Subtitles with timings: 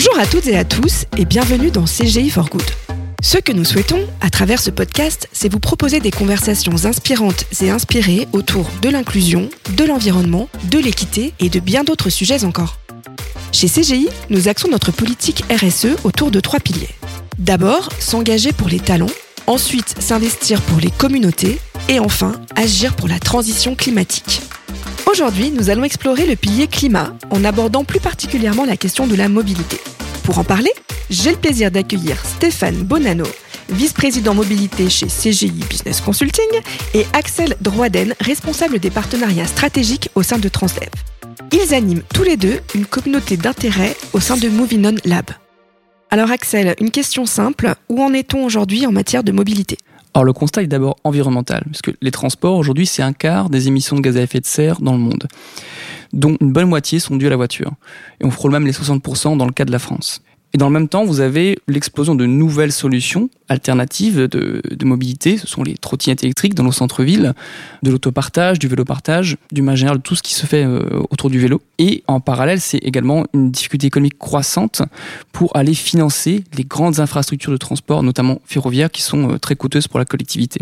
[0.00, 2.62] Bonjour à toutes et à tous et bienvenue dans CGI for Good.
[3.20, 7.70] Ce que nous souhaitons, à travers ce podcast, c'est vous proposer des conversations inspirantes et
[7.70, 12.78] inspirées autour de l'inclusion, de l'environnement, de l'équité et de bien d'autres sujets encore.
[13.50, 16.94] Chez CGI, nous axons notre politique RSE autour de trois piliers.
[17.36, 19.10] D'abord, s'engager pour les talents,
[19.48, 21.58] ensuite s'investir pour les communautés
[21.88, 24.42] et enfin agir pour la transition climatique.
[25.10, 29.30] Aujourd'hui, nous allons explorer le pilier climat en abordant plus particulièrement la question de la
[29.30, 29.78] mobilité.
[30.22, 30.70] Pour en parler,
[31.08, 33.24] j'ai le plaisir d'accueillir Stéphane Bonanno,
[33.70, 36.60] vice-président mobilité chez CGI Business Consulting,
[36.92, 40.90] et Axel Droiden, responsable des partenariats stratégiques au sein de Transdev.
[41.52, 45.30] Ils animent tous les deux une communauté d'intérêt au sein de Movinon Lab.
[46.10, 49.78] Alors Axel, une question simple, où en est-on aujourd'hui en matière de mobilité?
[50.18, 53.94] Alors le constat est d'abord environnemental, puisque les transports aujourd'hui c'est un quart des émissions
[53.94, 55.28] de gaz à effet de serre dans le monde,
[56.12, 57.70] dont une bonne moitié sont dues à la voiture.
[58.20, 60.20] Et on frôle même les 60% dans le cas de la France.
[60.54, 65.36] Et dans le même temps, vous avez l'explosion de nouvelles solutions alternatives de, mobilité.
[65.36, 67.34] Ce sont les trottinettes électriques dans nos centres-villes,
[67.82, 71.60] de l'autopartage, du vélo-partage, du de tout ce qui se fait euh, autour du vélo.
[71.78, 74.82] Et en parallèle, c'est également une difficulté économique croissante
[75.32, 79.86] pour aller financer les grandes infrastructures de transport, notamment ferroviaires, qui sont euh, très coûteuses
[79.86, 80.60] pour la collectivité.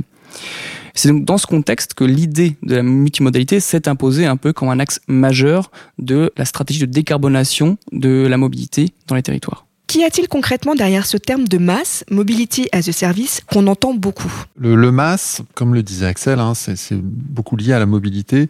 [0.95, 4.70] C'est donc dans ce contexte que l'idée de la multimodalité s'est imposée un peu comme
[4.70, 9.66] un axe majeur de la stratégie de décarbonation de la mobilité dans les territoires.
[9.87, 14.33] Qu'y a-t-il concrètement derrière ce terme de masse, mobility as a service, qu'on entend beaucoup
[14.59, 18.48] le, le, mass, comme le disait Axel, hein, c'est beaucoup lié à la mobilité,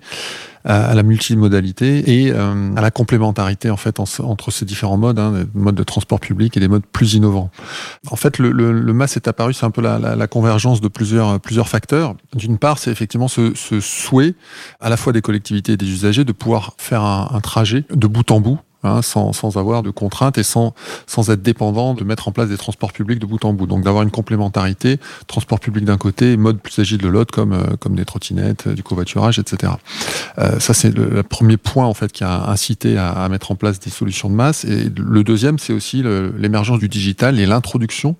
[0.64, 5.32] à, la multimodalité et euh, à la complémentarité en fait entre ces différents modes, hein,
[5.32, 7.50] des modes de transport public et des modes plus innovants.
[8.10, 10.80] En fait, le, le, le mass est apparu, c'est un peu la, la, la, convergence
[10.80, 12.16] de plusieurs plusieurs facteurs.
[12.34, 14.34] D'une part, c'est effectivement ce, ce, souhait
[14.80, 18.06] à la fois des collectivités et des usagers de pouvoir faire un, un trajet de
[18.06, 20.74] bout en bout Hein, sans, sans, avoir de contraintes et sans,
[21.06, 23.66] sans être dépendant de mettre en place des transports publics de bout en bout.
[23.66, 27.76] Donc d'avoir une complémentarité, transport public d'un côté, mode plus agile de l'autre, comme, euh,
[27.80, 29.72] comme des trottinettes, du covoiturage, etc.
[30.38, 33.56] Euh, ça, c'est le, premier point en fait qui a incité à, à, mettre en
[33.56, 34.64] place des solutions de masse.
[34.64, 36.04] Et le deuxième, c'est aussi
[36.38, 38.14] l'émergence du digital et l'introduction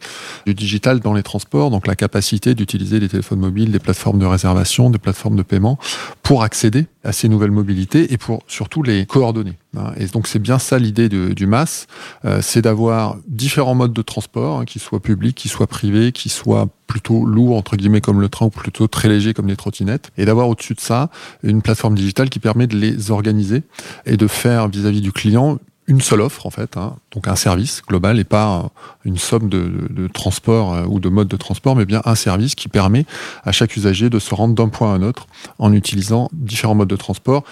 [0.47, 4.27] du digital dans les transports, donc la capacité d'utiliser des téléphones mobiles, des plateformes de
[4.27, 5.79] réservation, des plateformes de paiement
[6.23, 9.55] pour accéder à ces nouvelles mobilités et pour surtout les coordonner.
[9.77, 9.93] Hein.
[10.13, 11.87] Donc c'est bien ça l'idée du MAS,
[12.25, 16.29] euh, c'est d'avoir différents modes de transport, hein, qui soient publics, qui soient privés, qui
[16.29, 20.11] soient plutôt lourds entre guillemets comme le train ou plutôt très légers comme les trottinettes,
[20.19, 21.11] et d'avoir au-dessus de ça
[21.43, 23.63] une plateforme digitale qui permet de les organiser
[24.05, 27.83] et de faire vis-à-vis du client une seule offre en fait, hein, donc un service
[27.87, 28.71] global et pas
[29.05, 32.55] une somme de, de, transport euh, ou de mode de transport, mais bien un service
[32.55, 33.07] qui permet
[33.45, 35.27] à chaque usager de se rendre d'un point à un autre
[35.59, 37.45] en utilisant différents modes de transport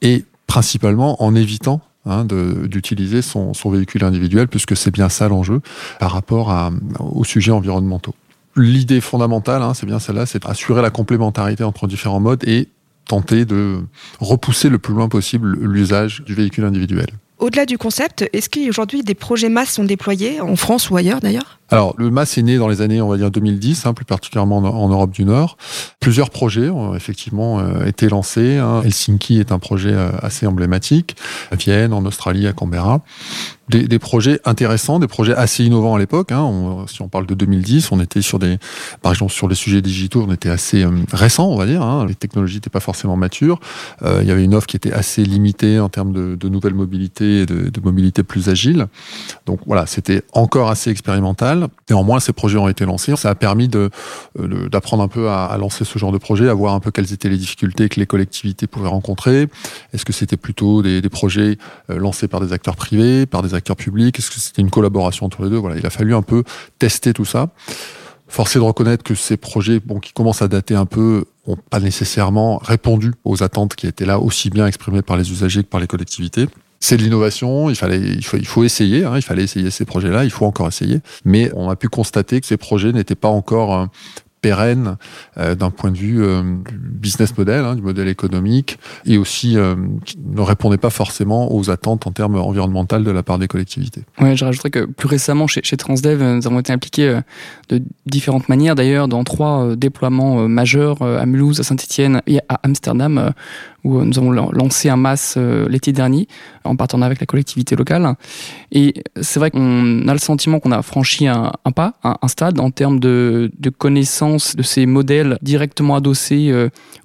[0.00, 5.60] et principalement en évitant hein, d'utiliser son, véhicule individuel, puisque c'est bien ça l'enjeu
[5.98, 6.70] par rapport à,
[7.00, 8.14] aux sujets environnementaux.
[8.56, 12.68] L'idée fondamentale, hein, c'est bien celle-là, c'est d'assurer la complémentarité entre différents modes et
[13.06, 13.80] tenter de
[14.20, 17.08] repousser le plus loin possible l'usage du véhicule individuel.
[17.44, 21.60] Au-delà du concept, est-ce qu'aujourd'hui des projets masse sont déployés en France ou ailleurs d'ailleurs?
[21.70, 24.58] Alors, le MAS est né dans les années, on va dire 2010, hein, plus particulièrement
[24.58, 25.56] en, Europe du Nord.
[25.98, 28.58] Plusieurs projets ont effectivement euh, été lancés.
[28.58, 28.82] Hein.
[28.84, 31.16] Helsinki est un projet euh, assez emblématique.
[31.52, 33.02] Vienne, en Australie, à Canberra.
[33.70, 36.32] Des, des, projets intéressants, des projets assez innovants à l'époque.
[36.32, 36.84] Hein.
[36.86, 38.58] si on parle de 2010, on était sur des,
[39.00, 41.80] par exemple sur les sujets digitaux, on était assez euh, récent, on va dire.
[41.80, 42.04] Hein.
[42.06, 43.60] Les technologies n'étaient pas forcément matures.
[44.02, 46.74] Euh, il y avait une offre qui était assez limitée en termes de, de nouvelles
[46.74, 48.86] mobilités et de, de mobilité plus agile.
[49.46, 51.53] Donc voilà, c'était encore assez expérimental.
[51.90, 53.14] Néanmoins, ces projets ont été lancés.
[53.16, 53.88] Ça a permis euh,
[54.68, 57.28] d'apprendre un peu à, lancer ce genre de projet, à voir un peu quelles étaient
[57.28, 59.48] les difficultés que les collectivités pouvaient rencontrer.
[59.92, 61.58] Est-ce que c'était plutôt des, projets
[61.90, 64.18] euh, lancés par des acteurs privés, par des acteurs publics?
[64.18, 65.62] Est-ce que c'était une collaboration entre les deux?
[65.76, 66.44] Il a fallu un peu
[66.78, 67.48] tester tout ça.
[68.26, 72.58] Forcé de reconnaître que ces projets, qui commencent à dater un peu, n'ont pas nécessairement
[72.58, 75.86] répondu aux attentes qui étaient là aussi bien exprimées par les usagers que par les
[75.86, 76.48] collectivités
[76.80, 77.70] c'est de l'innovation.
[77.70, 79.04] Il fallait, il faut, essayer.
[79.04, 80.24] Hein, il fallait essayer ces projets-là.
[80.24, 81.00] Il faut encore essayer.
[81.24, 83.86] Mais on a pu constater que ces projets n'étaient pas encore euh,
[84.42, 84.98] pérennes
[85.38, 89.56] euh, d'un point de vue euh, du business model, hein, du modèle économique, et aussi
[90.04, 94.02] qui ne répondaient pas forcément aux attentes en termes environnementaux de la part des collectivités.
[94.20, 97.18] Ouais, je rajouterais que plus récemment chez Transdev, nous avons été impliqués
[97.70, 103.32] de différentes manières, d'ailleurs, dans trois déploiements majeurs à Mulhouse, à Saint-Etienne et à Amsterdam
[103.84, 105.38] où nous avons lancé un MAS
[105.68, 106.26] l'été dernier
[106.64, 108.14] en partenariat avec la collectivité locale.
[108.72, 112.70] Et c'est vrai qu'on a le sentiment qu'on a franchi un, pas, un, stade en
[112.70, 116.52] termes de, de, connaissance de ces modèles directement adossés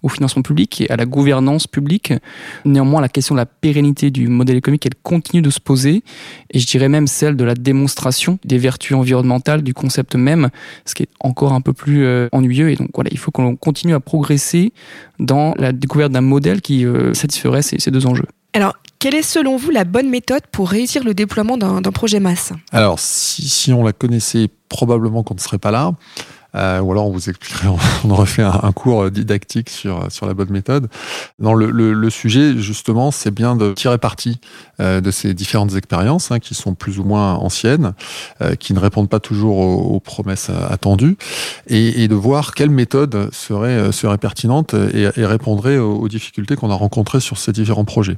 [0.02, 2.14] au financement public et à la gouvernance publique.
[2.66, 6.04] Néanmoins, la question de la pérennité du modèle économique, elle continue de se poser.
[6.52, 10.50] Et je dirais même celle de la démonstration des vertus environnementales du concept même,
[10.86, 12.70] ce qui est encore un peu plus euh, ennuyeux.
[12.70, 14.72] Et donc voilà, il faut qu'on continue à progresser
[15.20, 18.26] dans la découverte d'un modèle qui euh, satisferait ces, ces deux enjeux.
[18.54, 22.52] Alors, quelle est selon vous la bonne méthode pour réussir le déploiement d'un projet masse?
[22.72, 25.94] Alors, si, si, on la connaissait, probablement qu'on ne serait pas là.
[26.56, 27.68] Euh, ou alors on vous expliquerait,
[28.04, 30.88] on aurait fait un, cours didactique sur sur la bonne méthode.
[31.40, 34.40] Non, le, le, le sujet justement, c'est bien de tirer parti
[34.80, 37.94] euh, de ces différentes expériences hein, qui sont plus ou moins anciennes,
[38.42, 41.18] euh, qui ne répondent pas toujours aux, promesses attendues,
[41.68, 46.08] et, et, de voir quelle méthode serait euh, serait pertinente et, et répondrait aux, aux
[46.08, 48.18] difficultés qu'on a rencontrées sur ces différents projets.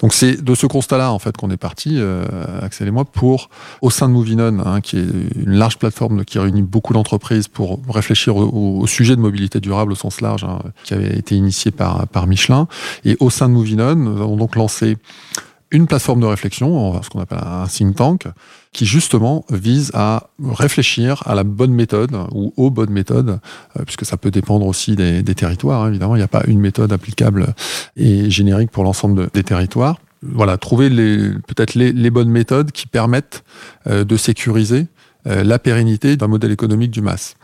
[0.00, 2.24] Donc c'est de ce constat-là en fait qu'on est parti, euh,
[2.60, 6.38] Axel et moi, pour au sein de Movinon, hein, qui est une large plateforme qui
[6.38, 10.58] réunit beaucoup d'entreprises pour pour réfléchir au, sujet de mobilité durable au sens large, hein,
[10.84, 12.66] qui avait été initié par, par Michelin.
[13.04, 14.96] Et au sein de Movinon, nous avons donc lancé
[15.70, 18.26] une plateforme de réflexion, ce qu'on appelle un think tank,
[18.72, 23.38] qui justement vise à réfléchir à la bonne méthode ou aux bonnes méthodes,
[23.78, 25.82] euh, puisque ça peut dépendre aussi des, des territoires.
[25.82, 27.54] Hein, évidemment, il n'y a pas une méthode applicable
[27.96, 29.98] et générique pour l'ensemble des territoires.
[30.22, 33.42] Voilà, trouver les, peut-être les, les, bonnes méthodes qui permettent
[33.86, 34.86] euh, de sécuriser
[35.24, 37.34] la pérennité d'un modèle économique du MAS.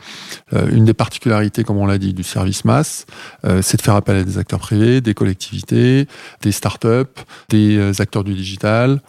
[0.53, 3.07] Euh, une des particularités, comme on l'a dit, du service MAS,
[3.45, 6.07] euh, c'est de faire appel à des acteurs privés, des collectivités,
[6.43, 7.05] des startups,
[7.49, 9.01] des acteurs du digital.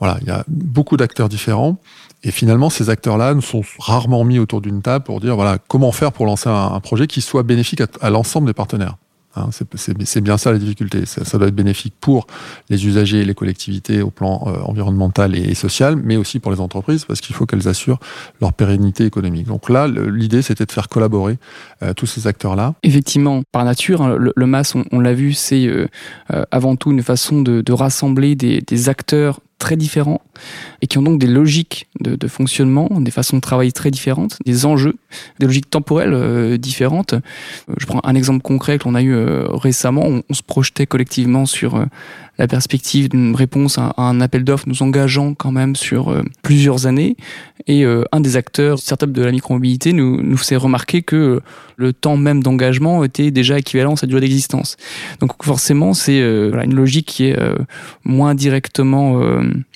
[0.00, 1.78] Voilà, il y a beaucoup d'acteurs différents.
[2.24, 5.92] Et finalement, ces acteurs-là nous sont rarement mis autour d'une table pour dire voilà comment
[5.92, 8.96] faire pour lancer un, projet qui soit bénéfique à l'ensemble des partenaires.
[9.40, 11.06] Hein, c'est bien ça la difficulté.
[11.06, 12.26] Ça, doit être bénéfique pour
[12.68, 16.60] les usagers et les collectivités au plan euh, environnemental et, social, mais aussi pour les
[16.60, 17.98] entreprises parce qu'il faut qu'elles assurent
[18.40, 19.46] leur pérennité économique.
[19.46, 21.38] Donc là, l'idée, c'était de faire collaborer
[21.82, 22.74] euh, tous ces acteurs-là.
[22.82, 25.88] Effectivement, par nature, hein, le, MAS, on, l'a vu, c'est euh,
[26.50, 30.20] avant tout une façon de, rassembler des, des acteurs très différents
[30.82, 34.38] et qui ont donc des logiques de, de, fonctionnement, des façons de travailler très différentes,
[34.46, 34.96] des enjeux,
[35.40, 37.14] des logiques temporelles euh, différentes.
[37.76, 40.02] Je prends un exemple concret que l'on a eu euh, récemment.
[40.04, 41.86] On, on, se projetait collectivement sur euh,
[42.38, 47.16] la perspective d'une réponse à, un appel d'offres nous engageant quand même sur plusieurs années.
[47.66, 51.40] Et un des acteurs, startup de la micromobilité, nous, nous fait remarquer que
[51.76, 54.76] le temps même d'engagement était déjà équivalent à sa durée d'existence.
[55.20, 57.38] Donc forcément, c'est une logique qui est
[58.04, 59.20] moins directement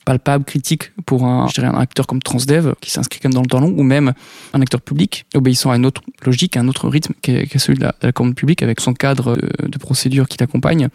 [0.04, 3.46] palpable, critique pour un, je dirais, un acteur comme Transdev qui s'inscrit même dans le
[3.46, 4.12] temps long, ou même
[4.52, 7.88] un acteur public obéissant à une autre logique, à un autre rythme qu'est celui de
[8.02, 10.88] la, commande publique avec son cadre de, procédure qui l'accompagne.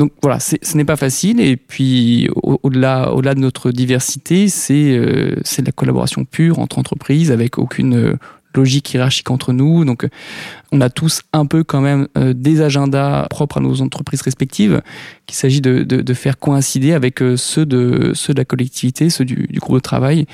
[0.00, 1.40] Donc voilà, ce n'est pas facile.
[1.40, 7.30] Et puis au-delà, au-delà de notre diversité, c'est euh, de la collaboration pure entre entreprises
[7.30, 8.16] avec aucune euh,
[8.54, 9.84] logique hiérarchique entre nous.
[9.84, 10.08] Donc,
[10.72, 14.80] on a tous un peu quand même euh, des agendas propres à nos entreprises respectives
[15.26, 19.10] qu'il s'agit de, de, de, faire coïncider avec euh, ceux, de, ceux de la collectivité,
[19.10, 20.24] ceux du, du groupe de travail.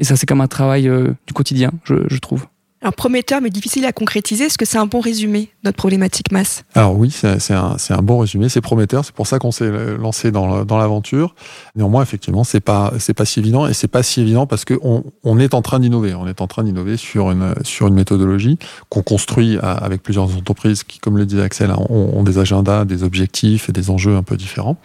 [0.00, 0.90] Et ça, c'est comme un travail
[1.28, 2.48] du quotidien, je, je trouve.
[2.80, 4.44] Alors prometteur mais difficile à concrétiser.
[4.44, 6.62] Est-ce que c'est un bon résumé notre problématique masse?
[6.74, 8.48] Alors oui, c'est un, un, bon résumé.
[8.48, 9.04] C'est prometteur.
[9.04, 11.34] C'est pour ça qu'on s'est lancé dans, dans l'aventure.
[11.74, 15.38] Néanmoins, effectivement, c'est pas pas si évident et c'est pas si évident parce que on,
[15.40, 16.14] est en train d'innover.
[16.14, 18.58] On est en train d'innover sur une sur une méthodologie
[18.90, 23.02] qu'on construit avec plusieurs entreprises qui, comme le disait Axel, ont, ont, des agendas, des
[23.02, 24.76] objectifs et des enjeux un peu différents.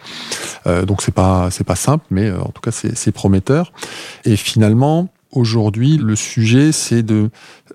[0.66, 3.72] Euh, donc c'est pas pas simple, mais euh, en tout cas c'est prometteur.
[4.24, 7.30] Et finalement, aujourd'hui, le sujet, c'est de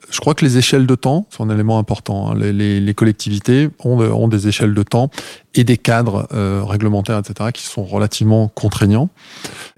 [0.09, 2.31] je crois que les échelles de temps sont un élément important.
[2.31, 2.35] Hein.
[2.35, 5.09] Les, collectivités ont, ont, des échelles de temps
[5.55, 9.09] et des cadres euh, réglementaires, etc., qui sont relativement contraignants.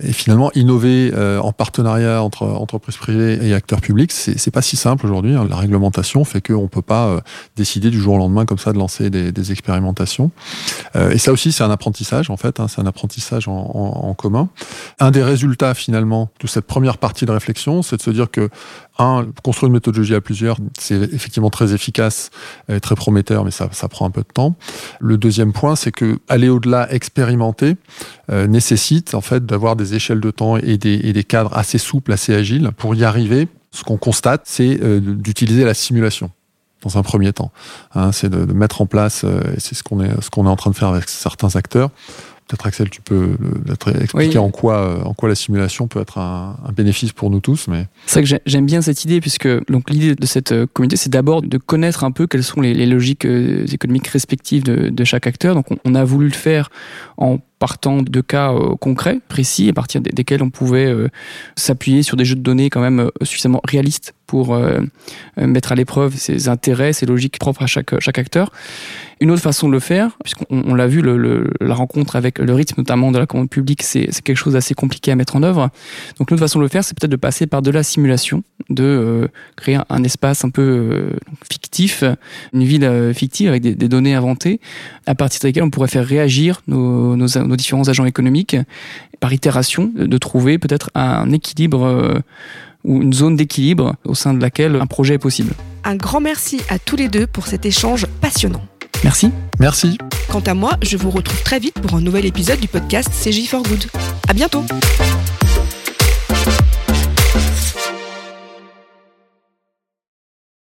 [0.04, 4.76] Et finalement, innover euh, en partenariat entre entreprises privées et acteurs publics, c'est pas si
[4.76, 5.34] simple aujourd'hui.
[5.34, 5.48] Hein.
[5.50, 7.22] La réglementation fait qu'on peut pas euh,
[7.56, 10.30] décider du jour au lendemain comme ça de lancer des, expérimentations.
[10.96, 12.60] et ça aussi, c'est un apprentissage en fait.
[12.60, 12.68] Hein.
[12.68, 14.50] C'est un apprentissage en, en, en commun.
[15.00, 18.50] Un des résultats finalement de cette première partie de réflexion, c'est de se dire que
[19.00, 22.30] un, construire une méthodologie à plusieurs, c'est effectivement très efficace
[22.70, 24.56] et très prometteur, mais ça, prend un peu de temps.
[25.00, 27.76] Le deuxième point, c'est que aller au-delà, expérimenter,
[28.32, 32.34] euh, nécessite en fait d'avoir des échelles de temps et des, cadres assez souples, assez
[32.34, 32.72] agiles.
[32.78, 36.32] Pour y arriver, ce qu'on constate, c'est euh, d'utiliser la simulation
[36.84, 37.52] dans un premier temps.
[37.94, 40.76] Hein, c'est de, mettre en place, euh, et c'est ce qu'on est en train de
[40.76, 41.92] faire avec certains acteurs,
[42.52, 43.38] peut-être Axel, tu peux
[44.02, 47.68] expliquer en quoi en quoi la simulation peut être un, bénéfice pour nous tous.
[47.68, 49.48] Mais c'est vrai que j'aime bien cette idée puisque
[49.90, 54.08] l'idée de cette communauté, c'est d'abord de connaître un peu quelles sont les, logiques économiques
[54.08, 55.56] respectives de, chaque acteur.
[55.56, 56.70] Donc on a voulu le faire
[57.18, 61.10] en partant de cas euh, concrets, précis, à partir desquels on pouvait euh,
[61.56, 64.58] s'appuyer sur des jeux de données quand même euh, suffisamment réalistes pour
[65.36, 68.54] mettre à l'épreuve ses intérêts, ses logiques propres à chaque, chaque acteur.
[69.20, 71.04] Une autre façon de le faire, puisqu'on l'a vu,
[71.60, 75.12] la rencontre avec le rythme notamment de la commande publique, c'est quelque chose d'assez compliqué
[75.12, 75.70] à mettre en œuvre.
[76.18, 78.42] Donc une autre façon de le faire, c'est peut-être de passer par de la simulation,
[78.70, 79.28] de
[79.58, 81.10] créer un espace un peu
[81.52, 82.06] fictif,
[82.54, 84.62] une ville fictive avec des, données inventées,
[85.08, 88.56] à partir desquelles on pourrait faire réagir nos, nos, nos différents agents économiques,
[89.20, 92.20] par itération, de trouver peut-être un équilibre euh,
[92.84, 95.54] ou une zone d'équilibre au sein de laquelle un projet est possible.
[95.84, 98.62] Un grand merci à tous les deux pour cet échange passionnant.
[99.04, 99.32] Merci.
[99.60, 99.98] Merci.
[100.30, 103.48] Quant à moi, je vous retrouve très vite pour un nouvel épisode du podcast CJ
[103.48, 103.86] for Good.
[104.28, 104.64] À bientôt.